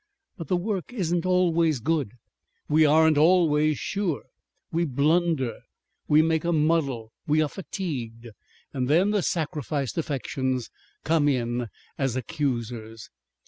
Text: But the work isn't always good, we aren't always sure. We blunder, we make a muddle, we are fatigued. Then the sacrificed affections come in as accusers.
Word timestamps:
But 0.35 0.47
the 0.47 0.57
work 0.57 0.91
isn't 0.93 1.27
always 1.27 1.79
good, 1.79 2.13
we 2.67 2.87
aren't 2.87 3.19
always 3.19 3.77
sure. 3.77 4.23
We 4.71 4.83
blunder, 4.83 5.59
we 6.07 6.23
make 6.23 6.43
a 6.43 6.51
muddle, 6.51 7.11
we 7.27 7.39
are 7.39 7.47
fatigued. 7.47 8.29
Then 8.73 9.11
the 9.11 9.21
sacrificed 9.21 9.99
affections 9.99 10.71
come 11.03 11.29
in 11.29 11.67
as 11.99 12.15
accusers. 12.15 13.11